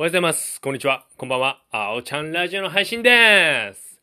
[0.00, 0.60] おはようございます。
[0.60, 1.08] こんにちは。
[1.16, 1.60] こんばんは。
[1.72, 3.98] あおちゃんラジオの配信です。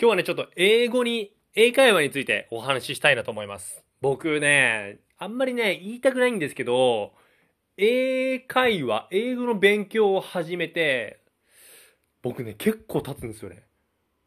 [0.00, 3.82] 今日はね、ちょっと英語に、英会話についてお話ししたいなと思います。
[4.00, 7.12] 僕ね、あんまりね、言いたくないんですけど、
[7.76, 11.18] 英会話、英語の勉強を始めて、
[12.22, 13.64] 僕ね、結構経つんですよね。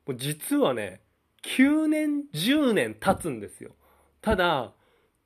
[0.06, 1.00] もう実はね、
[1.44, 3.72] 9年、10年経つんですよ。
[4.22, 4.74] ただ、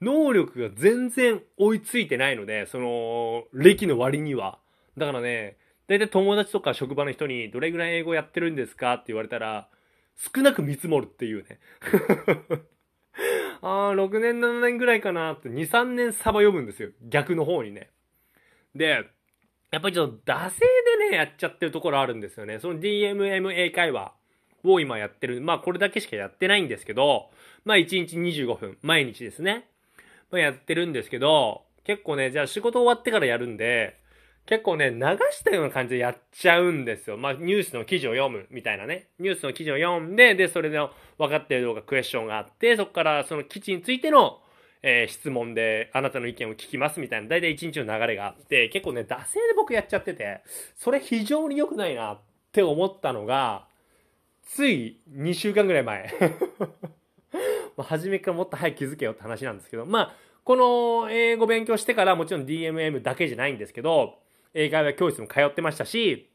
[0.01, 4.59] 能力が全然追いついてないので、その、歴の割には。
[4.95, 5.57] だからね、
[5.87, 8.93] 大体友達とか職場の人にどれぐらい英語やってるんですか？
[8.95, 9.67] って言われたら、
[10.17, 11.59] 少なく見積もるっていうね。
[13.61, 16.89] あー、6年、7年ぐらいかなって、2、3年サバ読むんですよ。
[17.01, 17.89] 逆の方にね。
[18.75, 19.05] で、
[19.71, 20.59] やっぱりちょっと惰性
[20.99, 22.59] でね、やっちゃってるところあるんですよね。
[22.59, 24.13] その DMM 英会話
[24.63, 25.41] を今やってる。
[25.41, 27.31] まあこれだけしかやってないんですけど、
[27.65, 29.67] まあ1日25分、毎日ですね。
[30.29, 33.97] まあやってるんですけど、結構ね、じゃあ仕事終わってからやるんで、
[34.45, 34.99] 結構ね、流
[35.31, 37.17] したような感じでやっちゃうんですよ。
[37.17, 39.07] まあ、ニュースの記事を読むみたいなね。
[39.19, 44.39] ニュースの記事を読んで、で、それの分かってる動画、クエスチョンがあって、そこからその記事についての、
[44.81, 50.41] えー質問で、あなたの意見を聞きますみたいな、だいたい一日の流れがあって、結構ね、惰性で僕やっちゃってて、
[50.75, 52.19] それ非常に良くないなっ
[52.51, 53.65] て思ったのが、
[54.45, 56.13] つい2週間ぐらい前。
[57.77, 64.19] まあ初めからもっと早く気づけよって話なんですけど、まあ、この英語勉強してからもちろん DMM だけじゃないんですけど、
[64.53, 66.29] 英会話教室も通ってましたし、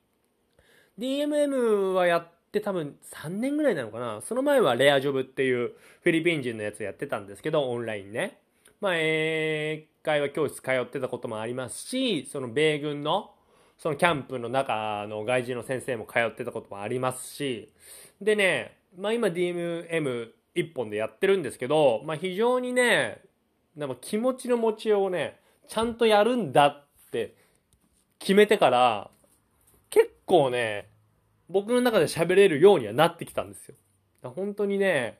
[0.98, 4.20] DMM はやって多分3年ぐらいなのかな。
[4.20, 5.68] その前はレアジョブっていう
[6.02, 8.38] フィリピン人のやつやってたんですけど、オンラインね。
[8.80, 13.30] まあ、英会話教室通ってたこともありますし、その米軍の、
[13.78, 17.72] そのキャンプの中の外人の先生も通ってたこともありますし、
[18.20, 23.20] でね、まあ今 DMM 一本でやってるんですけど、まあ非常にね、
[23.76, 25.38] なんか気持ちの持ちようをね、
[25.68, 27.34] ちゃんとやるんだって
[28.18, 29.10] 決めてから、
[29.90, 30.88] 結構ね、
[31.48, 33.74] 僕の中で喋れるようにはなってきたんですよ。
[34.22, 35.18] 本当にね、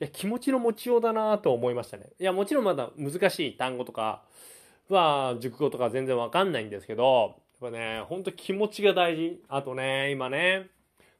[0.00, 2.10] いや、気持ちの持ちようだなと思いましたね。
[2.18, 4.22] いや、もちろんまだ難しい単語とか
[4.88, 9.42] は、熟語とか全然わかんないんですけど、やっぱね、本当気持ちが大事。
[9.48, 10.68] あとね、今ね、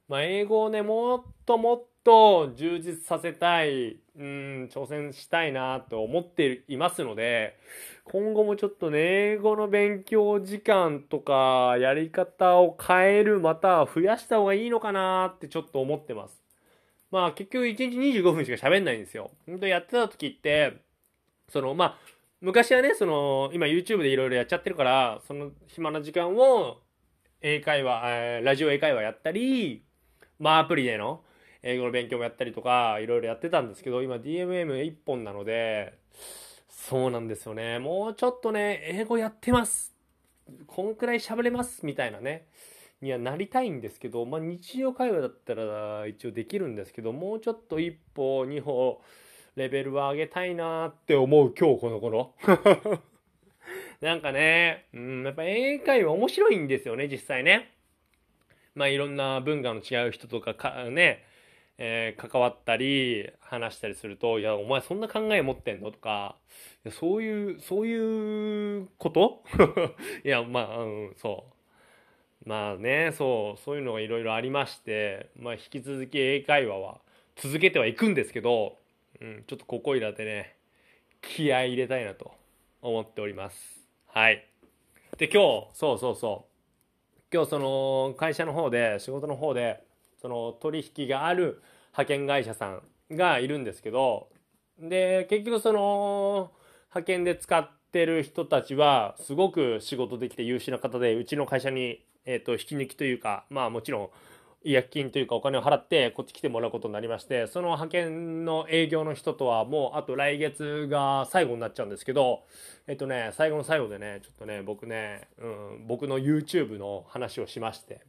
[0.07, 7.57] まあ、英語をね、もっともっと充実させたい、うん、挑戦したいなと思っていますので、
[8.03, 16.43] 今後もちょっとね、英語の勉強時間とか、やり方を変える、または増やした方がいいのかなってちょっと思ってます。
[17.09, 19.31] まあ結局1日25分しか喋んないんですよ。
[19.45, 20.81] 本当やってた時って、
[21.49, 21.97] その、まあ、
[22.41, 26.81] 昔はね、その、今 YouTube でいろいろやっちゃってるから、その暇な時間を、
[27.41, 29.83] 英会話、えラジオ英会話やったり、
[30.39, 31.21] まあアプリでの
[31.61, 35.97] 英語の勉強もやったりとか、いろいろやってたんですけど、今 DMM 一本なので、
[36.69, 37.79] そうなんですよね。
[37.79, 39.95] もうちょっとね、英語やってます。
[40.67, 41.85] こんくらい喋れます。
[41.85, 42.47] みたいなね。
[43.01, 49.01] にはなりたいんですけど、まあ日常会話だったら一応できるんですけど、もうちょっと一歩、二歩、
[49.55, 52.33] レベルは上げたいなって思う今日この頃。
[54.01, 57.71] なんかね、うん、やっぱ英会話面白いんですよね、実際ね。
[58.75, 61.23] まあいろんな文化の違う人とかかね、
[61.77, 66.35] えー関わったり話したりすると、いや、お前そんな考え持ってんのとか、
[66.91, 69.43] そういう、そういうこと？
[70.23, 71.45] いや、まあ、うん、そ
[72.45, 72.49] う。
[72.49, 76.99] まあね、そう、そういうのがいろいろありまして、まあ引き続き英会話は
[77.37, 78.77] 続けてはいくんですけど、
[79.21, 80.55] うん、ちょっとここいらでね、
[81.21, 82.33] 気合い入れたいなと
[82.81, 83.87] 思っております。
[84.07, 84.45] はい。
[85.17, 86.52] で、今日、そうそうそう。
[87.33, 89.83] 今日その会社の方で、仕事の方で、
[90.21, 91.63] その取引がある
[91.93, 94.29] 派遣会社さんがいるんですけど、
[94.77, 96.51] で、結局その
[96.89, 104.09] 派遣で使ってる人たちは、すごく仕事できて優秀な方で、うちの会社に、えっ、と、引き抜きというか、まあもちろん、
[104.63, 112.43] 違約金というかお金を払ってこっち来てもらうことになりましてその派遣の営業の人とはもうあと来月が最後になっちゃうんですけど
[112.87, 118.01] えっとね最後の最後でねちょっとね僕ね、うん、僕の YouTube の話をしまして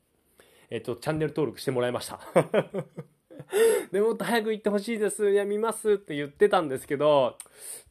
[0.71, 2.21] えっとチャンネル登録してもらいました。
[3.93, 7.37] でもっと早く行ってほしいですいや見ますって言ってたんですけど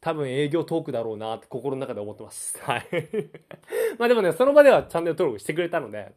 [0.00, 2.58] 多分営業トークだろうなって心の中で思ってます。
[2.62, 2.86] はい。
[3.98, 6.12] まあでもねその場ではチャンネル登録してくれたので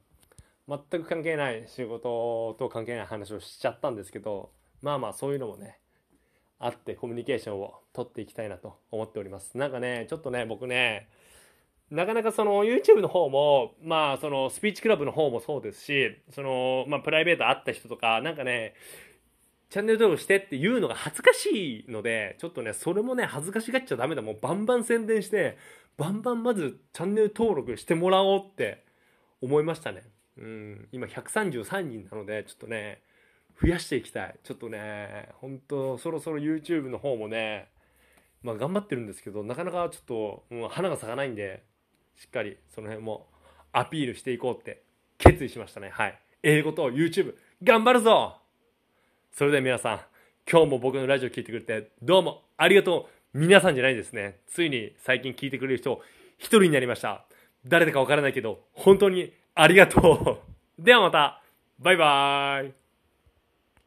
[0.67, 5.79] 全く関係ない仕事と関係ない話をしちゃったんですけどまあまあそういうのもね
[6.59, 9.57] あってコミュニケーションを取っていきたいなと思っております。
[9.57, 11.07] なんかねちょっとね僕ね
[11.89, 18.73] なかなかその YouTube の方もまあそのスピーチクラブの方もそうですしそのまあプライベート会った人とかなんかね
[19.69, 24.21] チャンネル登録してって言うのが恥ずかしいのでちょっとねそれもね恥ずかしがっちゃダメだ。
[24.21, 25.57] もうバンバン宣伝して
[25.97, 28.83] バンバンまずチャンネル登録してもらおうって
[29.41, 30.03] 思いましたね。
[30.37, 33.01] うん、今133人なので、ちょっとね、
[33.61, 34.35] 増やしていきたい。
[34.43, 37.69] ちょっとね、本当そろそろ YouTube の方もね、
[38.43, 41.63] まあ頑張ってるんですけど、なかなかちょっと、うん、花が咲かないんで、
[42.15, 43.27] しっかりその辺も
[43.71, 44.83] アピールしていこうって
[45.17, 45.89] 決意しましたね。
[45.89, 46.19] はい。
[46.43, 48.37] 英語と YouTube、頑張るぞ
[49.31, 49.99] それでは皆さん、
[50.49, 54.39] 今日も僕のラジオ聞いてくれて、どうもありがとう皆さんじゃないですね。
[54.47, 56.01] ついに最近聞いてくれる人、
[56.37, 57.25] 一人になりました。
[57.65, 60.51] 誰だかわからないけど、本当にありがとう。
[60.81, 61.41] ではまた、
[61.79, 62.73] バイバーイ。